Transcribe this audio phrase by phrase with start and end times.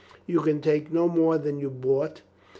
[0.25, 2.21] You can take no more than you brought.